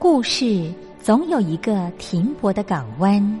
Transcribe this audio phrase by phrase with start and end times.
[0.00, 3.40] 故事总有一个停泊的港湾。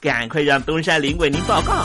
[0.00, 1.84] 赶快让东山林为您报告。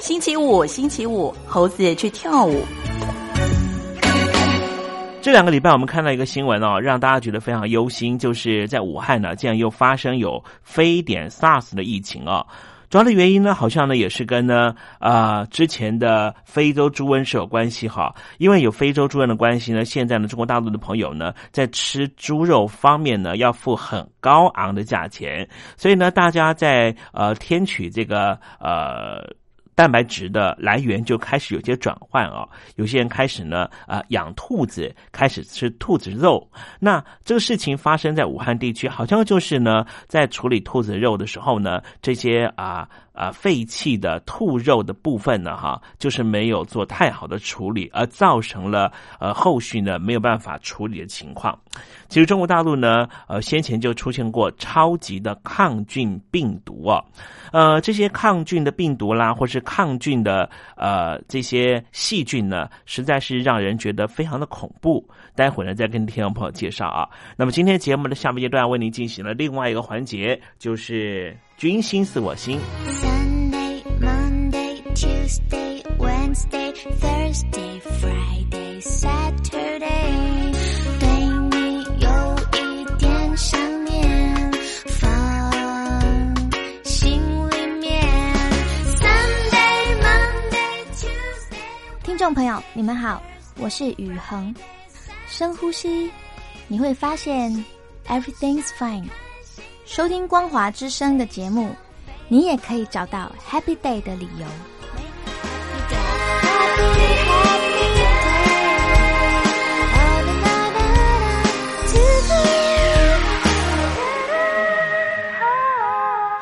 [0.00, 2.64] 星期五，星期五，猴子去跳舞。
[5.22, 12.46] 这两个礼拜，我们看到一个新闻哦，让大家觉得非常忧心，就是在武汉呢，竟然又发生有非典 SARS 的疫情哦。
[12.88, 18.14] 主要的原因呢，好像呢也是跟呢啊之前的非洲猪瘟是有关系哈。
[18.38, 29.34] 因为有非洲猪瘟的关系呢，现在呢中国大陆的朋友呢在吃猪肉方面呢要付很高昂的价钱，所以呢大家在呃添取这个呃。
[29.76, 36.50] 蛋白质的来源就开始有些转换啊，有些人开始呢，啊养兔子，开始吃兔子肉。
[36.80, 42.88] 那这个事情发生在武汉地区，好像就是呢，在处理兔子肉的时候呢，这些啊。
[43.16, 51.58] 啊，废弃的兔肉的部分呢，哈，就是没有做太好的处理，而造成了呃后续呢没有办法处理的情况。
[52.08, 57.02] 其实中国大陆呢，呃，先前就出现过超级的抗菌病毒啊，
[57.52, 65.02] 呃，这些抗菌的病毒啦，或是抗菌的呃这些细菌呢，实在是让人觉得非常的恐怖。
[65.34, 67.08] 待会儿呢，再跟听众朋友介绍啊。
[67.36, 71.36] 那么今天节目的下半阶段为您进行了另外一个环节，就是。
[71.56, 72.60] 君心似我心。
[73.00, 80.52] Sunday, Monday, Tuesday, Wednesday, Thursday, Friday, Saturday，
[81.00, 81.08] 对
[81.50, 84.52] 你有一点想念，
[85.00, 86.34] 放
[86.84, 87.18] 心
[87.48, 88.04] 里面。
[88.84, 92.02] Sunday, Monday, Tuesday。
[92.02, 93.22] 听众朋友，你们好，
[93.58, 94.54] 我是雨恒。
[95.26, 96.10] 深呼吸，
[96.68, 97.50] 你会发现
[98.08, 99.08] everything's fine。
[99.86, 101.70] 收听光华之声的节目，
[102.26, 104.44] 你也可以找到 Happy Day 的理由。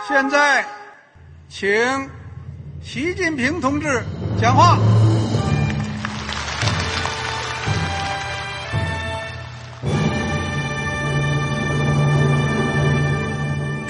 [0.08, 0.64] 现在，
[1.50, 1.68] 请
[2.82, 4.02] 习近平同志
[4.40, 4.78] 讲话。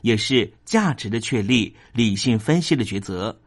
[0.00, 3.40] 也是价值的确立、理性分析的抉择。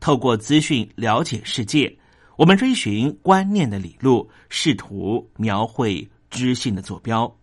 [0.00, 1.98] 透过资讯了解世界，
[2.36, 7.36] 我们追寻观念的理路，试图描绘知性的坐标。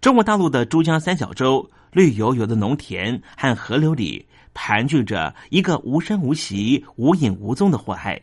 [0.00, 8.20] 中国大陆的珠江三角洲，绿油油的农田和河流里，盘踞着一个无声无息、无影无踪的祸害。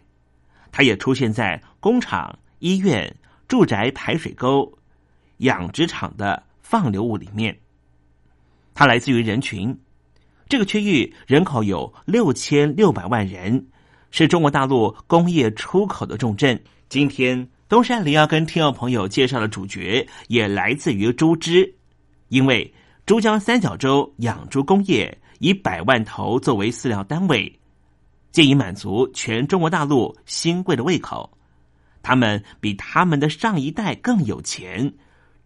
[0.72, 3.16] 它也出现在工厂、医院、
[3.48, 4.72] 住宅排水沟、
[5.38, 7.58] 养殖场的放流物里面。
[8.76, 9.76] 它来自于人群。
[10.48, 13.66] 这个区域人口有六千六百万人，
[14.12, 16.62] 是中国大陆工业出口的重镇。
[16.88, 21.74] 今天东山林要跟听众朋友介绍的主角也来自于猪只，
[22.28, 22.72] 因为
[23.08, 27.60] 珠江三角洲养猪工业以百万头作为饲料单位，
[28.32, 31.32] 借以满足全中国大陆新贵的胃口。
[32.04, 34.94] 他们比他们的上一代更有钱，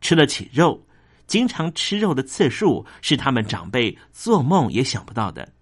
[0.02, 0.84] 吃得起肉。
[1.30, 5.54] 经常吃肉的次数是他们长辈做梦也想不到的。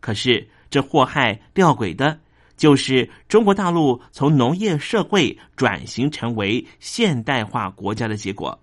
[0.00, 2.18] 可是这祸害吊诡的，
[2.56, 8.58] 就是中国大陆从农业社会转型成为现代化国家的结果。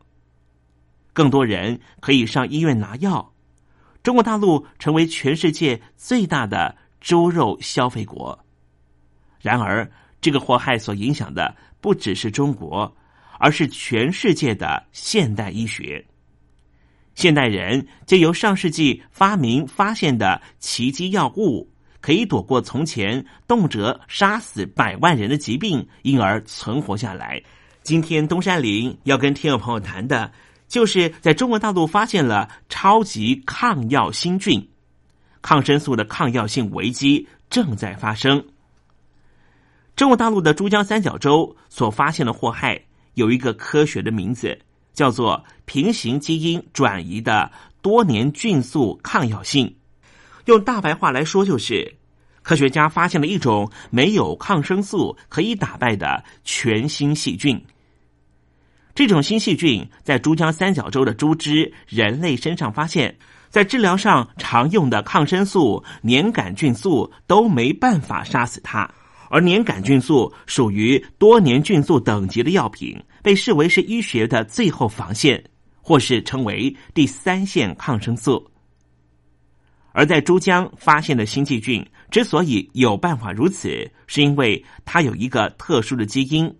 [1.13, 3.31] 更多人可以上医院拿药，
[4.01, 8.43] 中国大陆成为全世界最大的猪肉消费国。
[9.39, 12.97] 然而，这个祸害所影响的不只是中国。
[13.39, 16.05] 而是全世界的现代医学。
[17.15, 21.67] 现代人借由上世纪发明发现的奇迹药物，
[21.99, 27.41] 可以躲过从前动辄杀死百万人的疾病，因而存活下来。
[27.81, 30.31] 今天东山林要跟听众朋友谈的，
[30.67, 34.69] 就是在中国大陆发现了超级抗药新菌，
[35.41, 38.45] 抗生素的抗药性危机正在发生。
[39.95, 42.79] 中国大陆的珠江三角洲所发现的祸害。
[43.17, 44.59] 有一个科学的名字，
[44.93, 49.75] 叫做平行基因转移的多年菌素抗药性。
[50.45, 51.95] 用大白话来说，就是
[52.43, 57.59] 科学家发现了一种没有抗生素可以打败的全新细菌。
[58.93, 63.17] 这种新细菌在珠江三角洲的猪只、人类身上发现，
[63.49, 68.87] 在治疗上常用的抗生素粘杆菌素都没办法杀死它。
[69.29, 75.43] 而粘杆菌素属于多年菌素等级的药品，被视为是医学的最后防线，
[75.81, 78.49] 或是称为第三线抗生素。
[79.91, 86.55] 而在珠江发现的新细菌之所以有办法如此，是因为它有一个特殊的基因，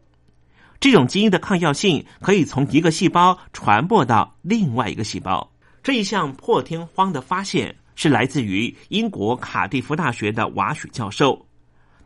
[0.80, 5.54] 这种基因的抗药性可以从一个细胞传播到另外一个细胞。
[5.84, 11.47] 这一项破天荒的发现是来自于英国卡蒂夫大学的瓦许教授。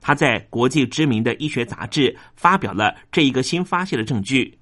[0.01, 4.58] 他在国际知名的医学杂志发表了这一个新发现的证据。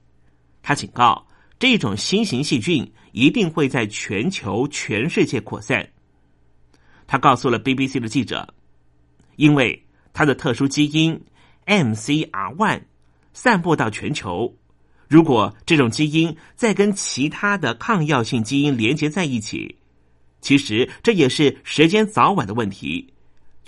[0.62, 1.26] 他警告，
[1.58, 5.90] 这种新型细菌一定会在全球、全世界扩散。
[7.08, 8.54] 他告诉了 BBC 的记者，
[9.38, 11.20] 因为它的特殊基因
[11.66, 12.82] MCR1
[13.34, 14.54] 散布到全球，
[15.08, 19.78] 如果这种基因再跟其他的抗药性基因连接在一起，
[20.42, 23.12] 其实这也是时间早晚的问题。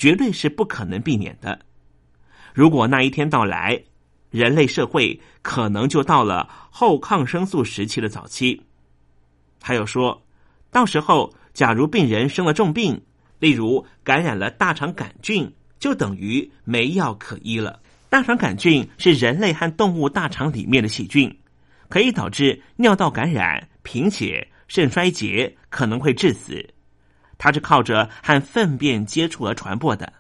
[0.02, 1.60] 绝对是不可能避免的。
[2.56, 3.80] 如果那一天到来，
[4.32, 8.60] 人类社会可能就到了后抗生素时期的早期。
[9.62, 10.20] 还有说，
[10.72, 13.00] 到时候假如病人生了重病，
[13.38, 17.80] 例如感染了大肠杆菌，就等于没药可医了。
[18.10, 21.32] 大肠杆菌是人类和动物大肠里面的细菌，
[21.90, 26.68] 可以导致尿道感染、贫血、肾衰竭，可能会致死。
[27.44, 30.14] 它是靠着和粪便接触而传播的，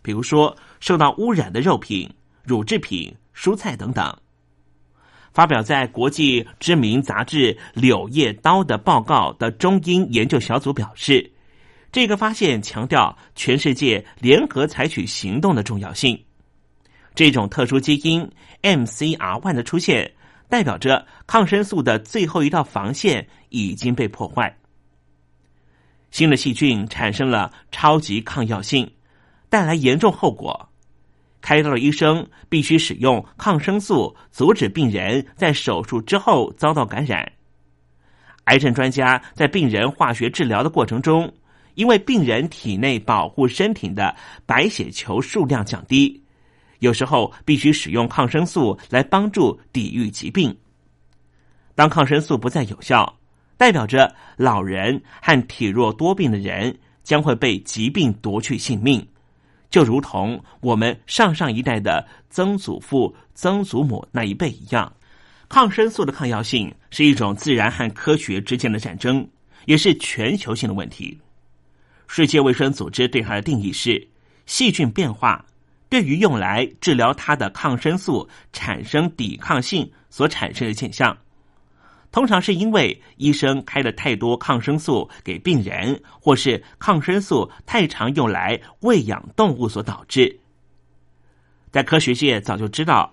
[0.00, 2.08] 比如说受到污染的肉品、
[2.42, 4.16] 乳制品、蔬菜等等。
[5.30, 11.30] 发表在国际知名杂志《柳叶刀》的报告的中英研究小组表示，
[11.92, 16.18] 这个发现强调全世界联合采取行动的重要性。
[17.14, 18.26] 这种特殊基因
[18.62, 20.10] MCR1 的出现，
[20.48, 24.56] 代表着抗生素的最后一道防线已经被破坏。
[26.14, 28.88] 新的细菌产生了超级抗药性，
[29.48, 30.68] 带来严重后果。
[31.40, 37.32] 开刀的医生必须使用抗生素，阻止病人在手术之后遭到感染。
[38.44, 41.34] 癌症专家在病人化学治疗的过程中，
[41.74, 44.14] 因为病人体内保护身体的
[44.46, 46.22] 白血球数量降低，
[46.78, 50.56] 有时候必须使用抗生素来帮助抵御疾病。
[51.74, 53.12] 当抗生素不再有效。
[53.56, 59.06] 代表着老人和体弱多病的人将会被疾病夺去性命，
[59.70, 64.92] 就如同我们上上一代的曾祖父、曾祖母那一辈一样。
[65.48, 69.28] 抗生素的抗药性是一种自然和科学之间的战争，
[69.66, 71.16] 也是全球性的问题。
[72.08, 74.08] 世界卫生组织对它的定义是：
[74.46, 75.44] 细菌变化
[75.88, 81.16] 对于用来治疗它的抗生素产生抵抗性所产生的现象。
[82.14, 90.38] 通常是因为医生开了太多抗生素给病人，或是抗生素太常用来喂养动物所导致。
[91.72, 93.12] 在科学界早就知道，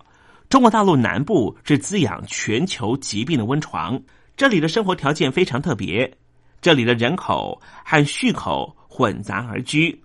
[0.50, 4.00] 中国大陆南部是滋养全球疾病的温床，
[4.38, 6.16] 这里的生活条件非常特别，
[6.62, 10.00] 这里的人口和畜口混杂而居，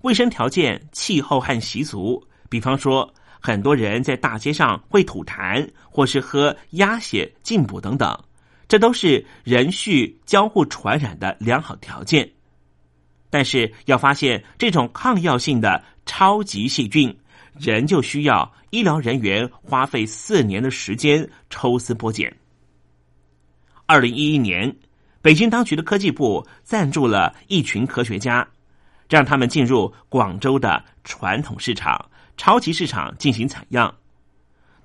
[0.00, 8.18] 卫生条件、气候和习俗，比方说，很多人在大街上会吐痰，或是喝鸭血进补等等。
[8.68, 12.30] 这都是人畜交互传染的良好条件，
[13.30, 17.18] 但是要发现这种抗药性的超级细菌，
[17.58, 22.30] 人就需要医疗人员花费四年的时间抽丝剥茧。
[23.86, 24.76] 二零一一年，
[25.22, 28.46] 北京当局的科技部赞助了一群科学家，
[29.08, 33.96] 让他们进入广州的传统市场、超级市场进行采样，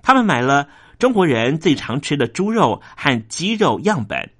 [0.00, 0.66] 他们买了。
[1.04, 4.30] 中国人最常吃的猪肉和鸡肉样本，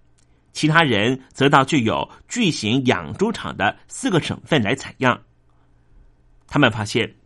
[0.54, 5.20] 其他人则到具有巨型养猪场的四个省份来采样。
[6.48, 7.16] 他们发现，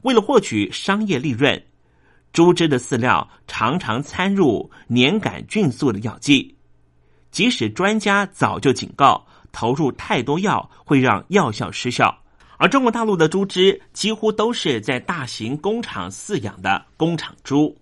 [0.00, 1.62] 为了获取商业利润，
[2.32, 6.56] 猪只的饲料常常掺入粘杆菌素的药剂。
[7.30, 12.18] 即使专家早就警告，投入太多药会让药效失效，
[12.56, 17.76] 而中国大陆的猪只几乎都是在大型工厂饲养的工厂猪。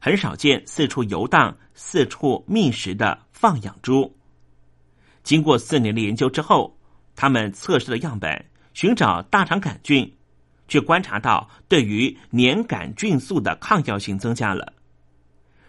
[0.00, 4.16] 很少见四处游荡、四处觅食的放养猪。
[5.22, 6.74] 经过四年的研究之后，
[7.14, 10.10] 他们测试了样本，寻找大肠杆菌，
[10.66, 14.72] 却观察到对于粘杆菌素的抗药性增加了。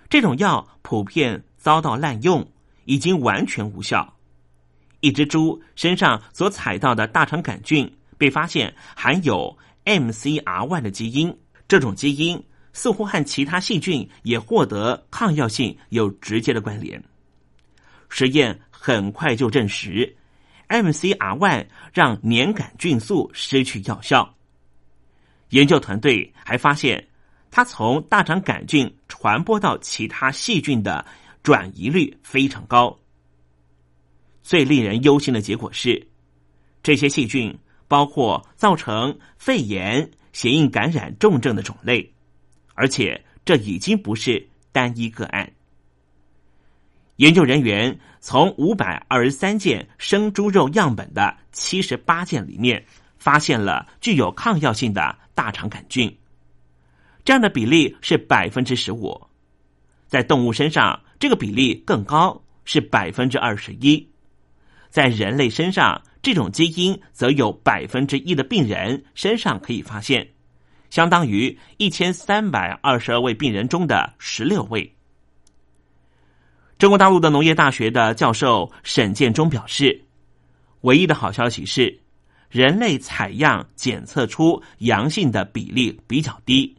[0.10, 2.50] 这种药普遍遭到滥用，
[2.86, 4.16] 已经完全无效。
[5.02, 12.42] 一只猪身上所采到的大肠杆菌被发现含有 MCR1 的基因，这种基因。
[12.74, 17.02] 似乎和其他细菌也获得抗药性有直接的关联。
[18.10, 20.16] 实验很快就证实
[20.70, 24.36] ，MCRY 让粘杆菌素失去药效。
[25.50, 27.08] 研究团队还发现，
[27.50, 31.06] 它从大肠杆菌传播到其他细菌的
[31.44, 32.98] 转移率非常高。
[34.42, 36.08] 最令人忧心的结果是，
[36.82, 37.56] 这些细菌
[37.88, 42.14] 包括造成肺炎、血液感染重症的种类。
[42.82, 45.48] 而且这已经不是单一个案。
[47.18, 52.84] 研究人员从五百二十三件生猪肉样本的七十八件里面，
[53.20, 56.18] 发现了具有抗药性的大肠杆菌，
[57.24, 59.28] 这样的比例是百分之十五。
[60.08, 64.10] 在动物身上，这个比例更高，是百分之二十一。
[64.90, 70.28] 在人类身上，这种基因则有百分之一的病人身上可以发现。
[70.92, 74.94] 相当于一千三百二十二位病人中的十六位。
[76.78, 80.04] 中国大陆的农业大学的教授沈建忠表示，
[80.82, 82.02] 唯一的好消息是，
[82.50, 86.76] 人类采样检测出阳性的比例比较低，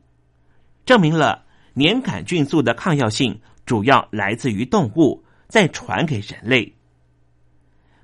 [0.85, 1.44] 证明了
[1.77, 6.70] 粘杆菌素的抗药性主要来自于动物，再传给人类。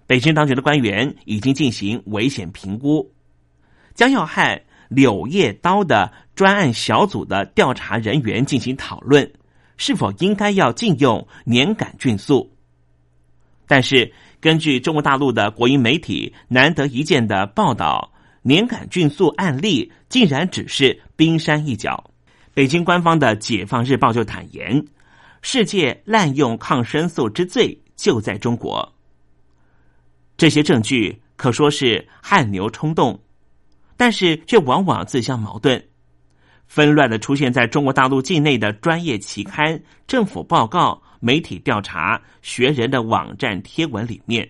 [0.06, 3.12] 北京当局的官员已经进行危险评估，
[3.94, 4.58] 将要和。
[4.88, 9.30] 柳叶刀的专案小组的调查人员进行讨论，
[9.76, 12.50] 是否应该要禁用粘杆菌素。
[13.66, 18.10] 但是，根据中国大陆的国营媒体难得一见的报道，
[18.44, 22.02] 粘杆菌素案例竟然只是冰山一角。
[22.54, 24.84] 北京官方的《解放日报》就坦言，
[25.42, 28.94] 世界滥用抗生素之最就在中国。
[30.36, 33.20] 这些证据可说是汗牛充栋。
[33.98, 35.82] 但是却往往自相矛盾，
[36.68, 44.48] 纷乱的出现在中国大陆境内的专业期刊、政府报告、媒体调查、学人的网站贴文里面。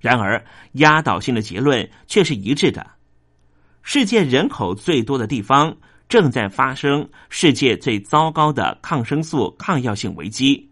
[0.00, 2.84] 然而，压倒性的结论却是一致的：
[3.82, 5.76] 世界人口最多的地方
[6.08, 10.66] 正在发生世界最糟糕的抗生素抗药性危机，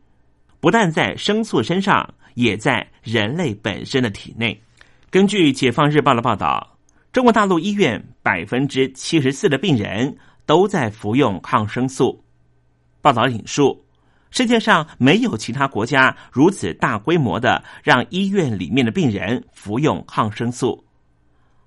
[0.59, 4.59] 不但在生素身上，也在人类本身的体内。
[5.11, 6.67] 根据《解放日报》的报道。
[7.13, 12.23] 中国大陆医院百分之七十四的病人都在服用抗生素。
[13.01, 13.85] 报道引述：
[14.31, 20.85] 世界上没有其他国家如此大规模的让医院里面的病人服用抗生素。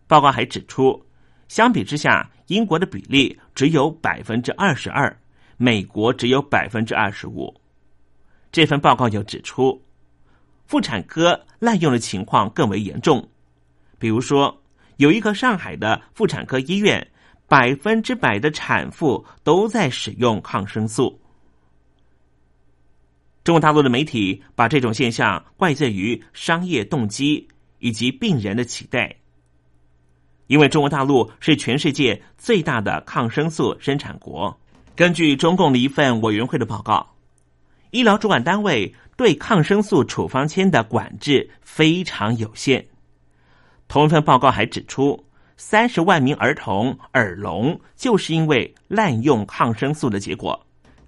[0.07, 1.05] 报告还指出，
[1.49, 5.13] 相比之下，英国的比例只有百分之二十二，
[5.57, 7.53] 美国只有百分之二十五。
[8.49, 9.83] 这份报告又指出，
[10.67, 13.27] 妇产科滥用的情况更为严重，
[13.99, 14.57] 比如说。
[14.97, 17.05] 有一个上海的妇产科医院，
[17.47, 21.19] 百分之百的产妇都在使用抗生素。
[23.43, 27.47] 中国大陆的媒体把这种现象怪罪于商业动机
[27.79, 29.17] 以及病人的期待，
[30.47, 34.57] 因为中国大陆是全世界最大的抗生素生产国。
[34.95, 37.15] 根据中共的一份委员会的报告，
[37.91, 42.87] 医疗主管单位对抗生素处方签的管制非常有限。
[43.93, 45.23] 同一份报告还指出，
[45.55, 50.59] 三十万名儿童耳聋就是因为滥用抗生素的结果。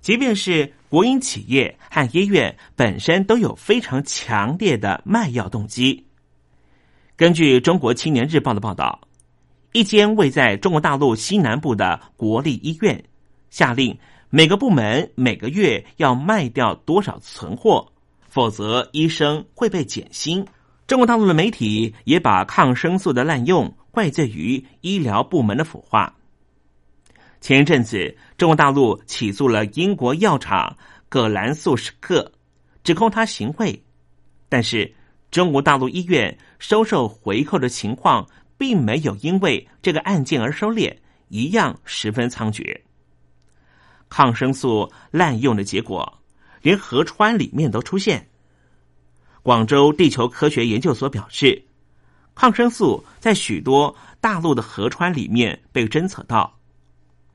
[0.02, 6.06] 即便是国营企业和医院本身都有非常强烈的卖药动机。
[7.16, 9.02] 根据《中国青年日报》的报道，
[9.72, 13.04] 一间位在中国大陆西南部的国立医院
[13.50, 13.98] 下令
[14.30, 17.92] 每个部门每个月要卖掉多少存货，
[18.30, 20.46] 否则医生会被减薪。
[20.88, 26.16] 中国大陆的媒体也把抗生素的滥用怪罪于医疗部门的腐化。
[27.42, 30.78] 前一阵子，中国大陆起诉了英国药厂
[31.10, 32.32] 葛兰素史克，
[32.84, 33.84] 指控他行贿。
[34.48, 34.94] 但是，
[35.32, 40.96] 中国大陆医院收受回扣的情况并没有因为这个案件而收敛，
[41.30, 42.82] 一样十分猖獗。
[44.08, 46.20] 抗生素滥用的结果，
[46.62, 48.30] 连河川里面都出现。
[49.46, 51.64] 广州地球科学研究所表示，
[52.34, 56.52] 抗生素在许多大陆的河川里面被侦测到。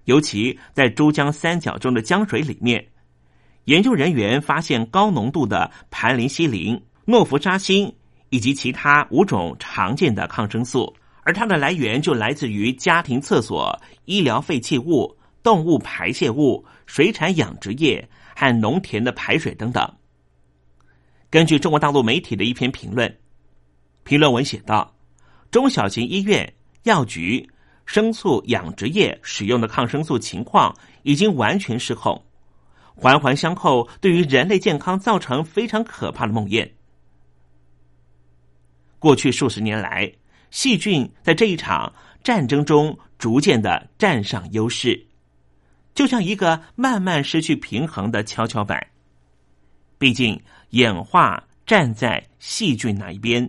[0.07, 2.85] 尤其在珠江三角洲的江水里面，
[3.67, 7.95] 研究人员发现高浓度的盘林西林、诺氟沙星
[8.31, 10.93] 以及其他五种常见的抗生素，
[11.23, 19.89] 而它的来源就来自于家庭厕所、医疗废弃物、动物排泄物、水产养殖业和农田的排水等等。
[21.31, 23.19] 根据中国大陆媒体的一篇评论，
[24.05, 24.95] 评论文写道：
[25.51, 27.49] 中小型医院、药局。
[27.87, 32.25] 牲畜养殖业使用的抗生素情况已经完全失控，
[32.95, 36.71] 环环相扣，对于人类健康造成非常可怕的梦魇。
[39.01, 40.13] 过去数十年来，
[40.53, 45.09] 细菌在这一场战争中逐渐的占上优势，
[45.93, 48.87] 就像一个慢慢失去平衡的跷跷板。
[50.01, 53.49] 毕竟演化站在细菌那一边。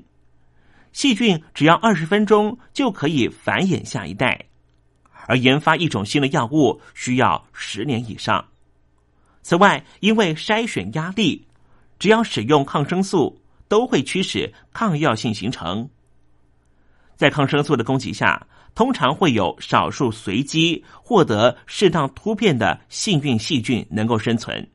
[0.91, 4.47] 细菌只要二十分钟就可以繁衍下一代，
[5.27, 8.45] 而研发一种新的药物需要十年以上。
[9.41, 11.47] 此外，因为筛选压力，
[11.97, 15.89] 只要使用抗生素，都会驱使抗药性形成。
[17.15, 24.69] 在抗生素的攻击下，通常会有少数随机获得适当突变的幸运细菌能够生存，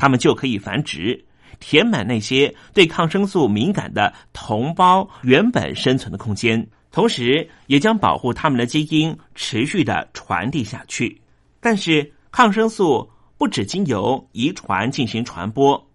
[0.00, 1.22] 它们就可以繁殖。
[1.58, 11.20] 填满那些对抗生素敏感的同胞原本生存的空间，同时也将保护他们的基因持续的传递下去。
[11.60, 15.86] 但是，抗生素不只经由遗传进行传播，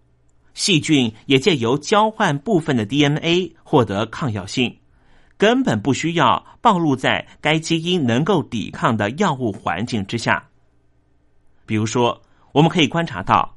[0.54, 4.78] 细菌也借由交换部分的 DNA 获得抗药性，
[5.36, 10.48] 根本不需要暴露在该基因能够抵抗的药物环境之下。
[11.66, 13.55] 比如说，我们可以观察到。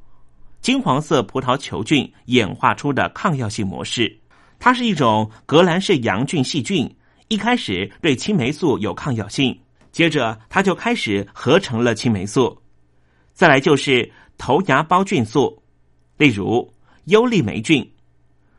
[0.61, 4.19] 金黄色葡萄球菌演化出的抗药性模式，
[4.59, 6.89] 它是一种革兰氏阳菌细菌。
[7.29, 9.57] 一开始对青霉素有抗药性，
[9.91, 12.59] 接着它就开始合成了青霉素。
[13.33, 15.61] 再来就是头芽孢菌素，
[16.17, 16.73] 例如
[17.05, 17.87] 优利霉菌。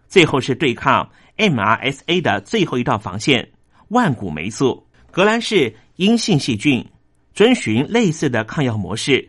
[0.09, 3.51] 最后是对抗 MRSA 的最后一道防线——
[3.91, 4.87] 万古霉素。
[5.11, 6.87] 革兰氏阴性细菌
[7.35, 9.29] 遵循类似的抗药模式，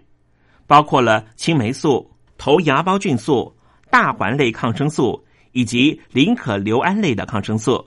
[0.68, 2.11] 包括了青霉素。
[2.42, 3.56] 头芽孢菌素、
[3.92, 7.86] 大环类抗生素以及林可硫胺类的抗生素。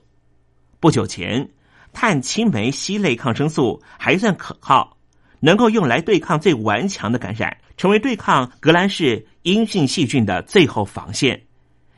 [0.78, 1.50] 不久前，
[1.92, 4.96] 碳青霉烯类抗生素还算可靠，
[5.40, 11.42] 能够用来对抗最顽强的感染，成为对抗革兰氏阴性细菌的最后防线，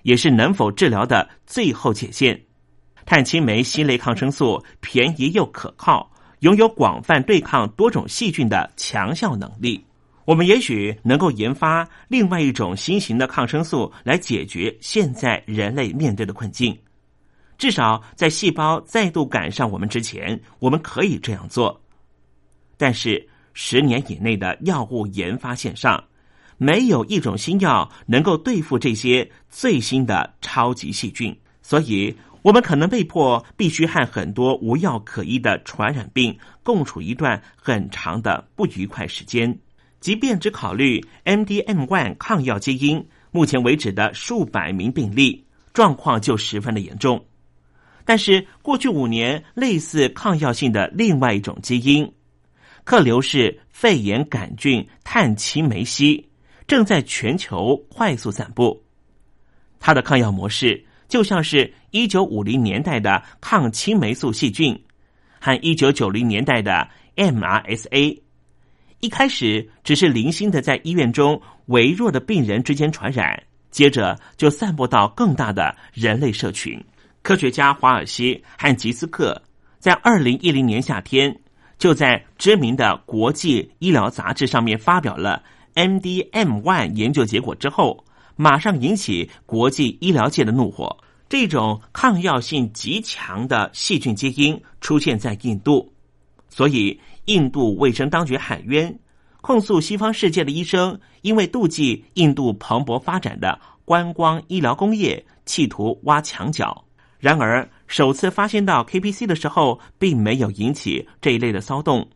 [0.01, 2.41] 也是能否治疗的最后界限。
[3.05, 9.86] 碳青霉烯类抗生素便宜又可靠，拥有广泛对抗多种细菌的强效能力。
[10.27, 16.77] 我们也许能够研发另外一种新型的抗生素来解决现在人类面对的困境。
[17.57, 21.81] 至少在细胞再度赶上我们之前，我们可以这样做。
[22.77, 26.03] 但是十年以内的药物研发线上，
[26.59, 39.57] 没有一种新药能够对付这些最新的超级细菌，所以我们可能被迫必须和很多无药可医的传染病共处一段很长的不愉快时间。
[40.07, 47.27] 即便只考虑 MDM1 抗药基因，目前为止的数百名病例状况就十分的严重。
[48.05, 52.09] 但是过去五年类似抗药性的另外一种基因——
[52.87, 56.25] 克流氏肺炎杆菌碳青霉烯，
[56.69, 58.81] 正在全球快速散布。
[59.81, 64.81] 它的抗药模式就像是一九五零年代的抗青霉素细菌
[65.41, 68.21] 和一九九零年代的 MRSA。
[69.07, 73.41] 一开始只是零星的在医院中微弱的病人之间传染，
[73.71, 76.85] 接着就散播到更大的人类社群。
[77.23, 79.41] 科学家华尔西和吉斯克
[79.79, 81.41] 在二零一零年夏天
[81.79, 85.41] 就在知名的国际医疗杂志上面发表了
[85.77, 90.97] MDM one 研究结果之后，马上引起国际医疗界的怒火。
[91.29, 95.93] 这种抗药性极强的细菌基因出现在印度，
[96.49, 97.01] 所以。
[97.27, 98.99] 印度卫生当局喊冤，
[99.41, 106.85] 控诉西方世界的医生因为妒忌印度蓬勃发展的观光医疗工业，企图挖墙脚。
[107.19, 112.09] 然而，首次发现到 KPC 的时候，并没有引起这一类的骚动。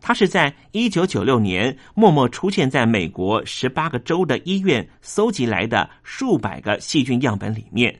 [0.00, 7.98] 它是在一九九六年默默出现在美国十八个州的医院搜集来的数百个细菌样本里面。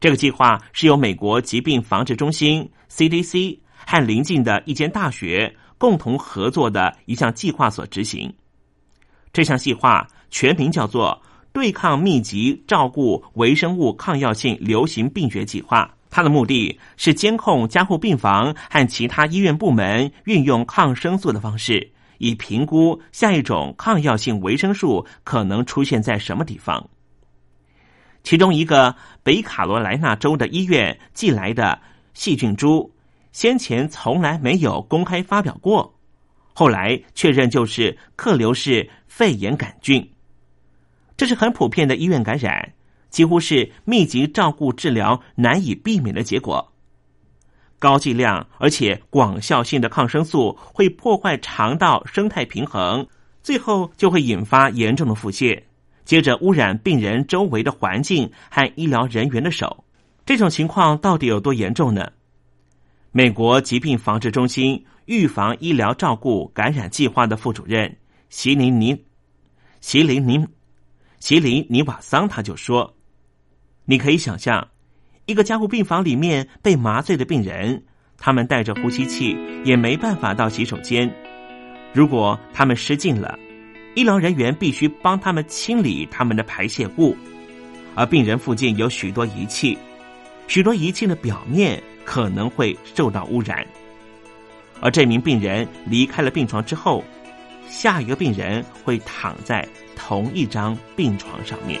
[0.00, 3.61] 这个计划是由美国疾病防治中心 CDC。
[3.86, 8.32] 和邻近的一间大学共同合作的一项计划所执行。
[9.32, 11.20] 这项计划全名叫做
[11.52, 15.94] “对抗密集照顾微生物抗药性流行病学计划”。
[16.14, 26.86] 它的目的是监控加护病房和其他医院部门运用抗生素的方式，以评估下一种抗药性维生素可能出现在什么地方。
[28.22, 31.80] 其中一个北卡罗来纳州的医院寄来的
[32.12, 32.92] 细菌株。
[33.32, 35.94] 先前从来没有公开发表过，
[36.52, 40.06] 后来确认就是克流氏肺炎杆菌。
[41.16, 42.72] 这是很普遍的医院感染，
[43.08, 46.72] 几乎是密集照顾治疗难以避免的结果。
[47.78, 53.06] 高剂量而且广效性的抗生素会破坏肠道生态平衡，
[53.42, 55.60] 最后就会引发严重的腹泻，
[56.04, 59.84] 接着污染病人周围的环境和医疗人员的手。
[60.24, 62.08] 这种情况到底有多严重呢？
[63.14, 67.94] 美国疾病防治中心预防医疗照顾感染计划的副主任
[68.30, 69.04] 席林尼
[69.82, 70.42] 席林尼
[71.20, 72.96] 席林尼瓦桑他就说
[73.84, 74.66] ：“你可以想象，
[75.26, 77.84] 一个加护病房里面被麻醉的病人，
[78.16, 81.14] 他们带着呼吸器，也没办法到洗手间。
[81.92, 83.38] 如果他们失禁了，
[83.94, 87.14] 医疗人员必须帮他们清理他们的排泄物，
[87.94, 89.76] 而病人附近有许多仪器，
[90.48, 93.66] 许多仪器的表面。”可能会受到污染，
[94.80, 97.04] 而这名病人离开了病床之后，
[97.68, 101.80] 下一个病人会躺在同一张病床上面。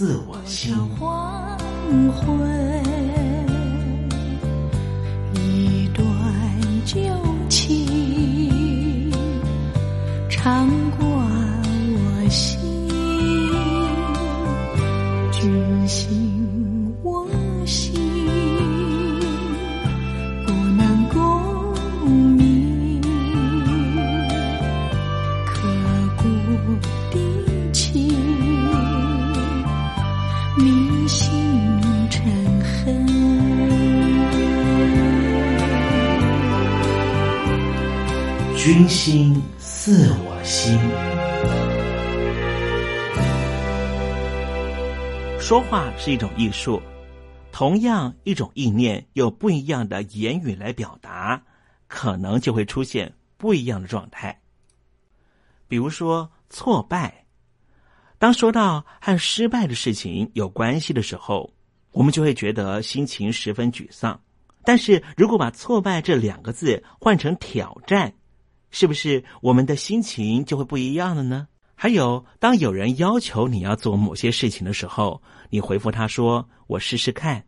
[0.00, 0.74] 似我心。
[0.98, 1.58] 黄
[2.10, 2.69] 昏，
[38.90, 40.76] 心似我心。
[45.38, 46.82] 说话是一种艺术，
[47.52, 51.40] 同样一种意念，用不一样的言语来表达，
[51.86, 54.40] 可能就会出现不一样的状态。
[55.68, 57.26] 比如说挫败，
[58.18, 61.54] 当说到和失败的事情有关系的时候，
[61.92, 64.20] 我们就会觉得心情十分沮丧。
[64.64, 68.12] 但是如果把“挫败”这两个字换成挑战，
[68.70, 71.48] 是不是我们的心情就会不一样了呢？
[71.74, 77.44] 还有，当有人要求你要做某些事情的时候，你回复他说：“我试试看。”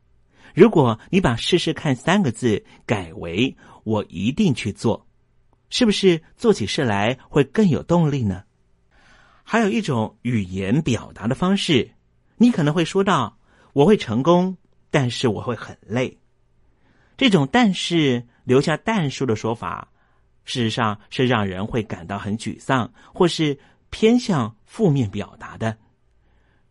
[0.55, 5.07] 如果你把“试试看”三个字改为“我一定去做”，
[5.69, 8.45] 是不是做起事来会更有动力呢？
[9.45, 11.93] 还有一种语言表达的方式，
[12.39, 13.39] 你可能会说到
[13.75, 14.57] ：“我会成功，
[14.91, 16.19] 但是我会很累。”
[17.19, 19.92] 这种“但是”留下但书的说法。
[20.45, 23.59] 事实上是让人会感到很沮丧，或是
[23.91, 25.77] 偏向负面表达的。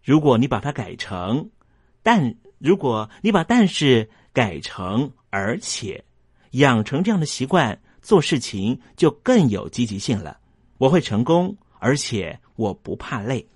[0.04, 1.50] 如果你把它改成
[2.04, 6.04] “但”，如果你把“但是”改成“而且”，
[6.52, 10.40] 养成这样的习惯，做事情就更有积极性了。
[10.78, 13.48] 我会成功，而且我不怕累。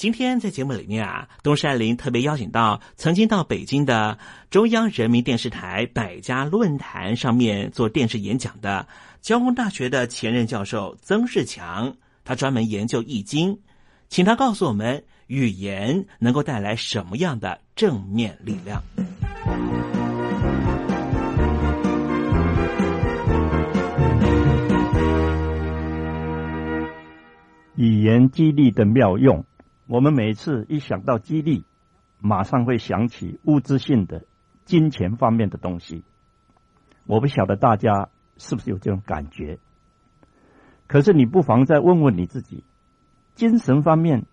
[0.00, 4.16] 今天在节目里面啊，东山林特别邀请到曾经到北京的
[4.48, 8.88] 中央人民电视台百家论坛上面做电视演讲的
[9.20, 13.58] 交通大学的前任教授曾仕强，他专门研究易经，
[14.08, 18.82] 请他告诉我们语言能够带来什么样的正面力量。
[27.76, 29.44] 语言激励的妙用。
[29.90, 31.64] 我们每次一想到激励，
[32.20, 34.24] 马上会想起物质性的、
[34.64, 36.04] 金钱方面的东西。
[37.06, 39.58] 我不晓得大家是不是有这种感觉。
[40.86, 42.62] 可是你不妨再问问你自己：
[43.34, 44.26] 精神方面、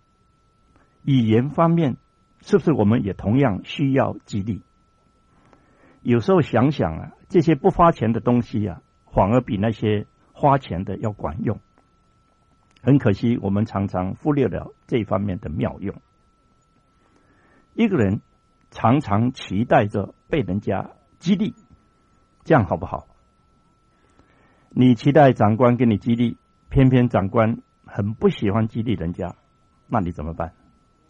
[1.02, 1.98] 语言方面，
[2.42, 4.62] 是不是我们也同样需要激励？
[6.04, 11.60] 有时候想想啊，这些不花钱的东西啊，反而比那些花钱的要管用。
[12.82, 15.96] 很可惜，我们常常忽略了这方面的妙用。
[17.74, 18.22] 一个人
[18.72, 21.54] 常常期待着被人家激励，
[22.44, 23.08] 这样好不好？
[24.70, 26.38] 你期待长官给你激励，
[26.70, 29.36] 偏偏长官很不喜欢激励人家，
[29.88, 30.54] 那你怎么办？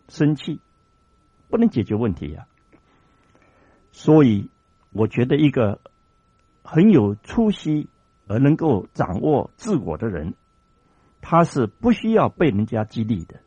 [0.07, 0.61] 生气
[1.49, 2.47] 不能解决问题呀。
[3.91, 4.49] 所以，
[4.91, 5.81] 我觉得一个
[6.63, 7.89] 很有出息
[8.27, 10.33] 而能够掌握自我的人。
[11.21, 13.39] 他是不需要被人家激励的，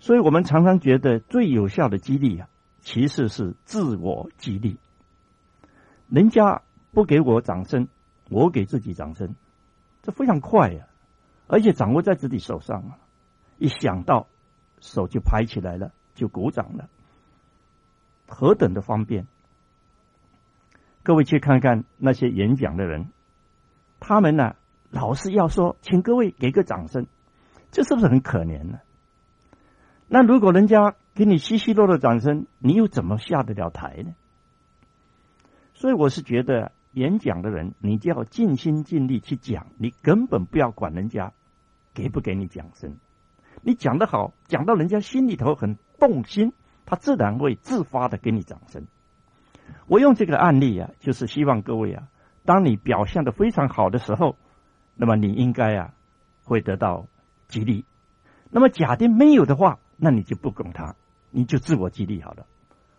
[0.00, 2.48] 所以我们常常觉得最有效的激励啊，
[2.80, 4.78] 其实是自我激励。
[6.08, 7.88] 人家不给我掌声，
[8.28, 9.34] 我给自己掌声，
[10.02, 10.86] 这非常快呀，
[11.46, 12.98] 而且掌握在自己手上啊！
[13.58, 14.26] 一想到
[14.80, 16.88] 手就拍起来了，就鼓掌了，
[18.26, 19.26] 何等的方便！
[21.04, 23.08] 各位去看看那些演讲的人，
[24.00, 24.56] 他们呢？
[24.92, 27.06] 老是要说，请各位给个掌声，
[27.70, 28.80] 这是不是很可怜呢？
[30.06, 34.14] 那如果人家给你稀稀落落掌声，你又怎么下得了台呢？
[35.72, 41.32] 所以我是觉得，演讲的人，你就要尽心尽力去讲，你根本不要管人家
[41.94, 42.96] 给不给你掌声。
[43.62, 46.52] 你讲得好，讲到人家心里头很动心，
[46.84, 48.86] 他自然会自发的给你掌声。
[49.86, 52.08] 我用这个案例啊，就是希望各位啊，
[52.44, 54.36] 当你表现的非常好的时候。
[54.94, 55.94] 那么你应该啊，
[56.44, 57.06] 会得到
[57.48, 57.84] 激励。
[58.50, 60.94] 那么假定没有的话，那你就不拱他，
[61.30, 62.46] 你就自我激励好了。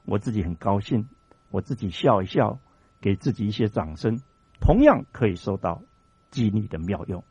[0.06, 1.08] 我自己很高兴，
[1.50, 2.60] 我自己笑一笑，
[3.00, 4.20] 给自己一些掌声，
[4.60, 5.82] 同样可以收到
[6.32, 7.24] 激励的妙用。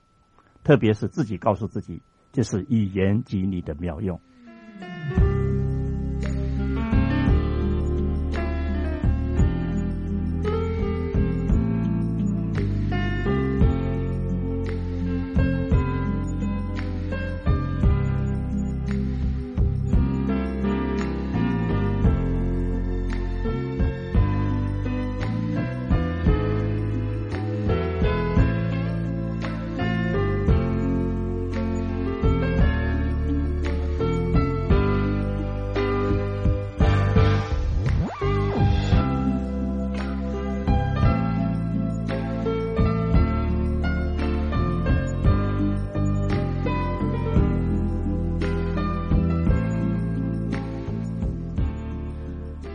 [0.64, 2.02] 特别是自己告诉自己，
[2.32, 4.20] 这是语言激励的妙用。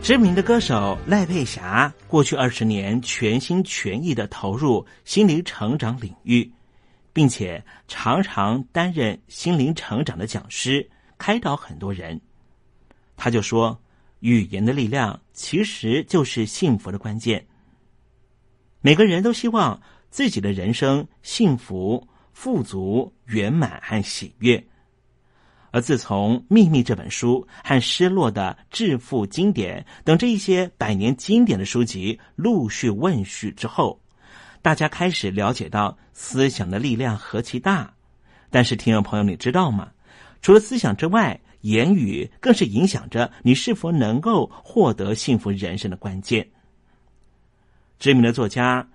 [0.08, 6.50] 知名的歌手赖佩霞，过去二十年全心全意的投入心灵成长领域，
[7.12, 10.88] 并且常常担任心灵成长的讲师，
[11.18, 12.18] 开导很多人。
[13.18, 13.78] 他就说，
[14.20, 17.46] 语言的力量其实就是幸福的关键。
[18.80, 19.78] 每个人都希望
[20.08, 24.66] 自己的人生幸福、富足、圆满和喜悦。
[25.70, 34.00] 而自从《秘密》这本书和《失落的致富经典》等这一些百年经典的书籍陆续问世之后，
[34.62, 37.92] 大家开始了解到思想的力量何其大。
[38.50, 39.90] 但是，听众朋友，你知道吗？
[40.40, 46.48] 除了思想之外，言语更是影响着你是否能够获得幸福人生的关键。
[47.98, 48.88] 知名的作家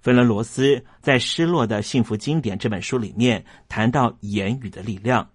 [0.00, 5.28] 芬伦罗斯在《失落的幸福经典》这本书里面谈到言语的力量。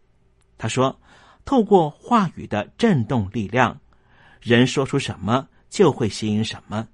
[0.62, 1.02] 他说
[1.44, 3.82] ：“透过话语的震动力量，
[4.40, 6.88] 人说出什么就会吸引什么。”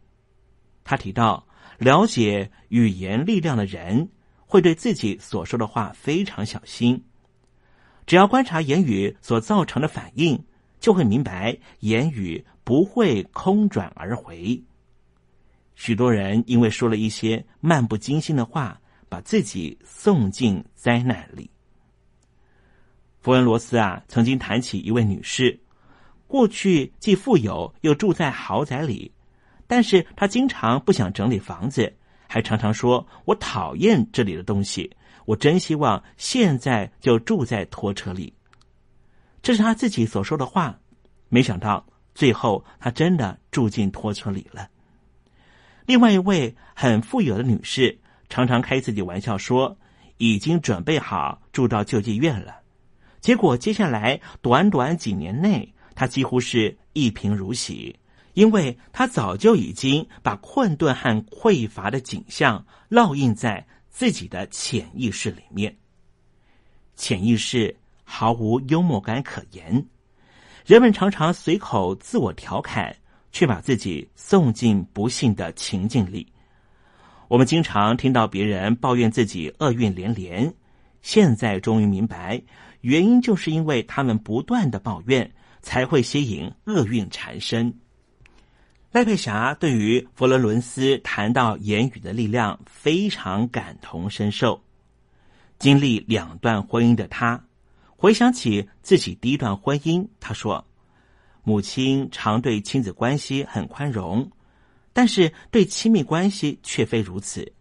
[0.86, 1.46] 他提到，
[1.78, 7.04] 了解语言力量的人会对自己所说的话非常小心。
[8.06, 10.42] 只要观察言语所造成的反应，
[10.80, 14.64] 就会明白言语不会空转而回。
[15.76, 21.50] 许多人因为说了一些漫不经心的话，把自己送进灾难里。
[23.28, 25.60] 弗恩罗斯啊，曾经谈起一位女士，
[26.28, 29.12] 过去既富有又住在豪宅里，
[29.68, 31.94] 但是她经常不想整理房子，
[32.26, 34.90] 还常常说：“我讨厌这里的东西，
[35.26, 38.34] 我真希望现在就住在拖车里。”
[39.44, 40.80] 这是她自己所说的话。
[41.28, 44.70] 没想到最后她真的住进拖车里了。
[45.86, 48.00] 另外一位很富有的女士，
[48.30, 49.78] 常常开自己玩笑说
[50.16, 52.56] ：“已经准备好住到救济院了。”
[53.20, 57.98] 结果，接下来短短几年内，他几乎是一贫如洗，
[58.34, 65.76] 因为他早就已经把困顿和匮乏的景象烙印在自己的潜意识里面。
[66.96, 69.86] 潜意识毫无幽默感可言，
[70.66, 72.96] 人们常常随口自我调侃，
[73.32, 76.26] 却把自己送进不幸的情境里。
[77.28, 80.54] 我们经常听到别人抱怨自己厄运连连，
[81.02, 82.42] 现在终于明白。
[82.82, 87.74] 原因就是因为他们不断的抱怨，才会吸引厄运缠身。
[88.92, 94.64] 赖佩霞对于佛罗伦斯谈到言语的力量非常感同身受。
[95.60, 97.44] 经历两段婚姻的他，
[97.96, 100.66] 回想起自己第一段婚姻，他说
[101.44, 104.32] ：“母亲常对亲子关系很宽容，
[104.94, 107.54] 但是对亲密关系却非如此。”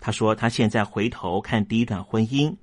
[0.00, 2.56] 他说：“他现在回头看第一段婚姻。”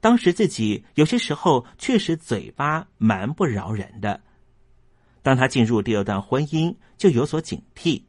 [0.00, 4.20] 当时自己有些时候确实嘴巴蛮不饶人的，
[5.22, 8.00] 当他进入第二段婚姻就有所警惕，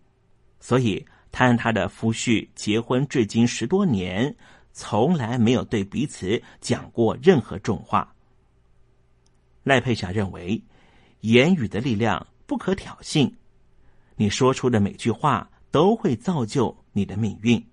[0.60, 4.36] 所以他和他的夫婿结婚至今十多年，
[4.72, 8.16] 从来没有对彼此讲过任何重话。
[9.64, 10.64] 赖佩霞认为，
[11.22, 13.34] 言语的力量不可挑衅，
[14.16, 17.68] 你说出的每句话都会造就你的命运。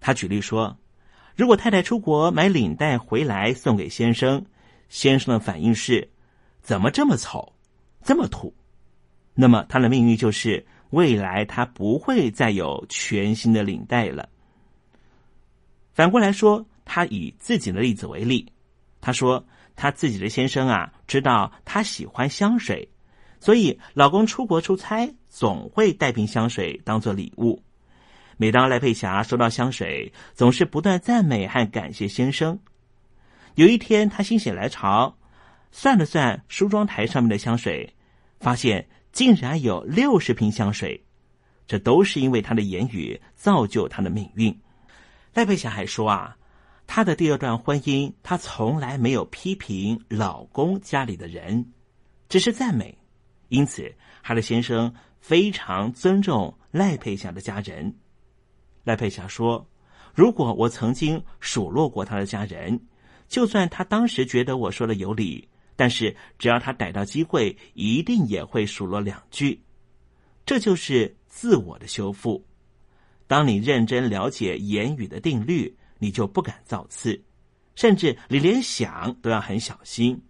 [0.00, 0.74] 他举例说。
[1.34, 4.44] 如果太太出国买领带回来送给先生，
[4.88, 6.10] 先生的反应是
[6.60, 7.54] “怎么这么丑，
[8.04, 8.54] 这么土”，
[9.34, 14.28] 那么他的命运就是未来他不会再有全新的领带了。
[15.94, 18.52] 反过来说，他以自己的例子为例，
[19.00, 22.90] 他说他自己的先生啊，知道他喜欢香水，
[23.40, 27.62] 所以老公出国出差总会带瓶香水当做礼物。
[28.36, 32.58] 每当赖佩霞收到香水，总是不断赞美和感谢先生。
[33.54, 35.16] 有一天，她心血来潮，
[35.70, 37.94] 算了算梳妆台上面的香水，
[38.40, 41.04] 发现竟然有六十瓶香水。
[41.66, 44.60] 这都是因为他的言语造就他的命运。
[45.32, 46.36] 赖佩霞还说啊，
[46.86, 51.72] 她的第二段婚姻，她从来没有批评老公家里的人，
[52.28, 52.98] 只是赞美。
[53.48, 57.94] 因此，她的先生非常尊重赖佩霞的家人。
[58.84, 59.66] 赖佩霞说
[60.12, 62.80] ：“如果我曾经数落过他的家人，
[63.28, 69.62] 就算他当时觉得我说的有理，但是只要他逮到机会，一定也会数落两句。
[70.44, 72.44] 这就是自我的修复。
[73.28, 77.22] 当你认真了解言语的定律，你就不敢造次，
[77.76, 80.20] 甚至你连想都要很小心。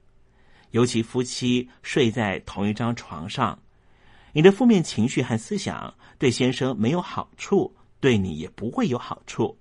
[0.73, 3.59] 尤其夫妻睡在同一张床上，
[4.33, 9.57] 你的负面情绪和思想对先生没有好处。”对你也不会有好处。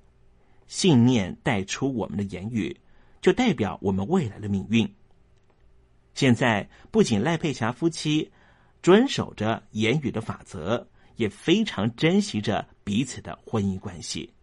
[0.66, 2.76] 信念带出我们的言语，
[3.22, 4.92] 就代表我们未来的命运。
[6.16, 8.32] 现在不仅赖佩霞夫妻
[8.82, 10.88] 遵守着言语的法则，
[11.18, 14.34] 也非常珍惜着彼此的婚姻关系。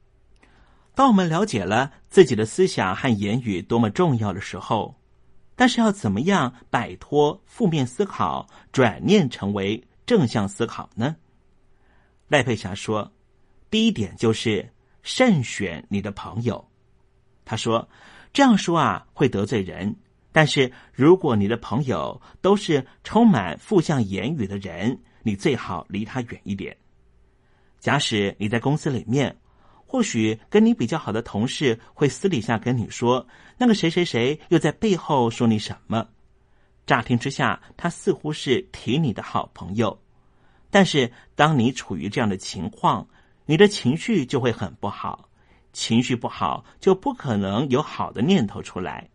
[0.95, 4.95] 当我们了解了自己的思想和言语多么重要的时候，
[5.57, 11.17] 但是要怎么样摆脱负面思考，转念成为正向思考呢？
[12.29, 13.13] 赖佩霞说。
[13.71, 16.69] 第一点就是慎选你的朋友。
[17.45, 17.89] 他说
[18.33, 19.97] ：“这样说啊会得罪人，
[20.33, 26.77] 但是如果你的朋友都是充满负向言语的人，你最好离他远一点。
[27.79, 29.37] 假使你在公司里面，
[29.87, 36.07] 或许跟你比较好的同事会私底下跟你说，那个谁谁谁又在背后说你什么。
[36.87, 40.01] 乍听之下，他似乎是提你的好朋友，
[40.71, 43.07] 但是当你处于这样的情况。”
[43.51, 45.31] 你的情绪就会很不好，
[45.73, 49.09] 情绪不好就不可能有好的念头出来。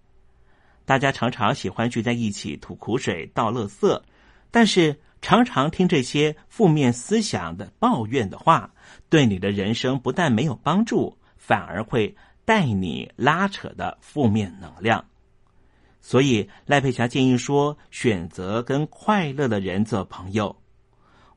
[0.85, 4.01] 大家常常喜欢聚在一起吐苦水、倒垃圾，
[4.49, 8.73] 但是常常听这些负面思想的抱怨的话，
[9.07, 15.05] 对你的人生不但没有帮助，反而会带你拉扯的负面能量。
[16.01, 20.55] 所以赖佩霞建议说，选择跟快乐的人做朋友。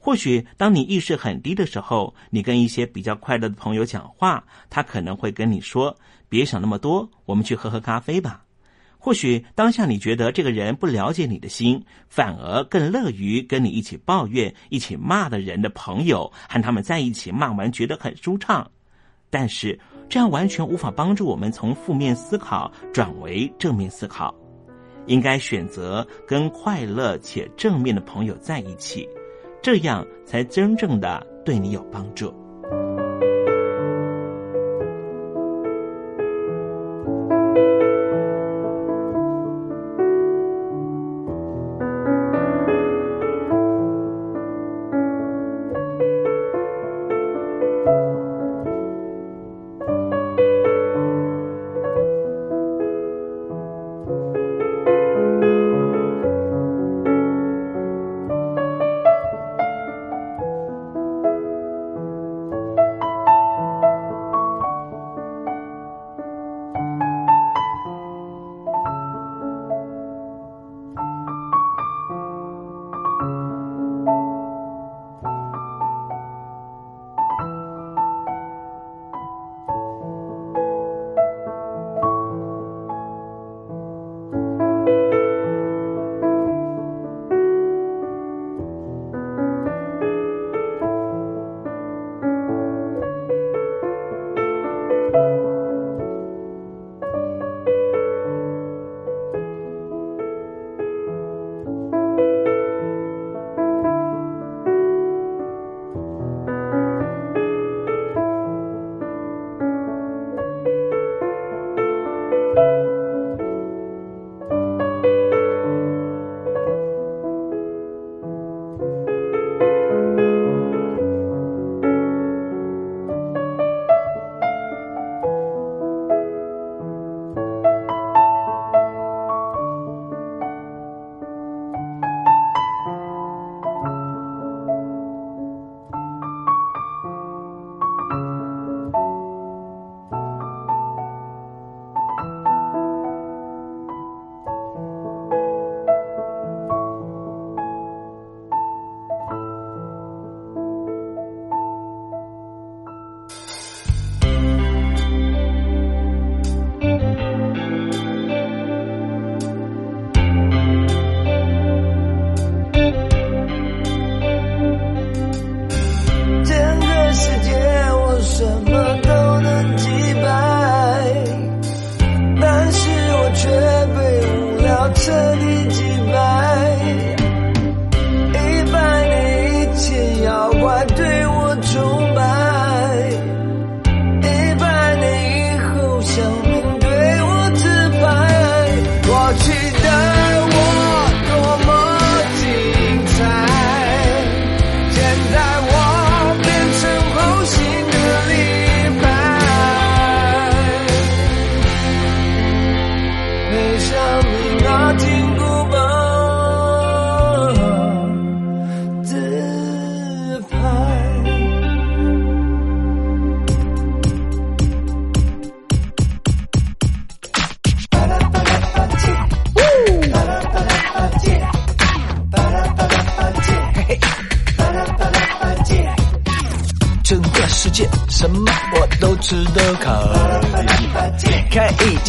[0.06, 5.98] 或许当你意识很低的时候，你跟一些比较快乐的朋友讲话，他可能会跟你说
[6.30, 8.44] ：“别想那么多，我们去喝喝咖啡吧。”
[8.98, 18.70] 或许当下你觉得这个人不了解你的心，反而更乐于跟你一起抱怨、一起骂的人的朋友，和他们在一起骂完觉得很舒畅。
[19.28, 19.76] 但是
[20.08, 24.32] 这样完全无法帮助我们从负面思考转为正面思考。
[25.06, 29.08] 应该选择跟快乐且正面的朋友在一起。
[29.66, 32.32] 这样才真正的对你有帮助。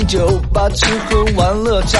[0.07, 1.99] 酒吧，吃喝玩乐潮。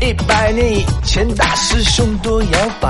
[0.00, 2.88] 一百年以前大师兄多摇摆，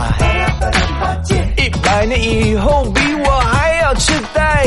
[1.57, 4.67] 一百年以后比我还要痴呆。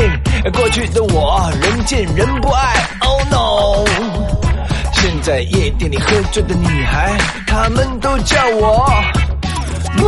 [0.52, 3.84] 过去的我人见人不爱，Oh no！
[4.92, 8.88] 现在夜店里喝醉的女孩，她们都叫我
[9.96, 10.04] 木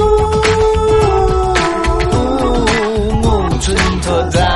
[3.23, 4.48] 木村拓哉。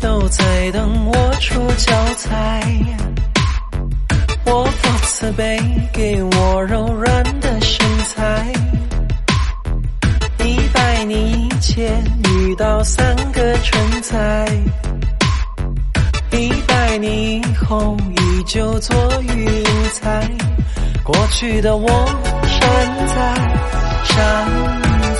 [0.00, 2.62] 都在等我出教材，
[4.44, 5.58] 我佛慈悲，
[5.92, 8.52] 给我柔软的身材。
[10.44, 14.46] 一百年以前遇到三个蠢材，
[16.32, 20.30] 一百年以后依旧做云彩。
[21.02, 21.88] 过去的我
[22.46, 23.34] 山在
[24.04, 24.46] 山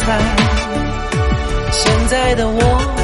[0.06, 0.18] 在，
[1.72, 2.97] 现在的我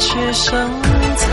[0.00, 0.82] 一边吃生
[1.16, 1.26] 菜。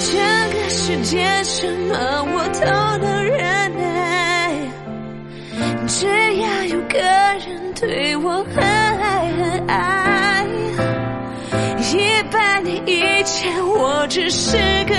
[0.00, 0.12] 这
[0.52, 1.94] 个世界什么
[2.24, 2.60] 我都
[3.06, 3.38] 能忍
[3.76, 3.80] 耐，
[5.86, 10.44] 只要有个人对我很爱很爱。
[11.90, 14.94] 一百年以前我只是个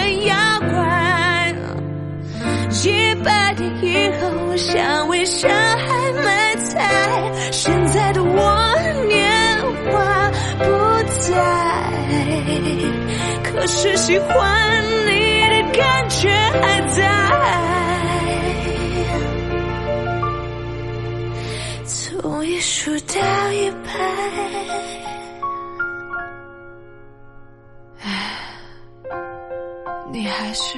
[3.30, 7.32] 一百年以后我像微笑还买菜。
[7.52, 8.76] 现在的我
[9.08, 10.64] 年华不
[11.20, 11.30] 在。
[13.44, 17.06] 可是喜欢你的感觉还在，
[21.86, 23.90] 从一数到一百，
[28.02, 28.08] 唉，
[30.12, 30.78] 你还是